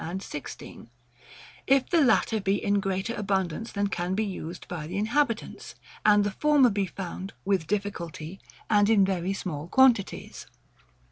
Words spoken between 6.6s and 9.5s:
be found, with difficulty, and in very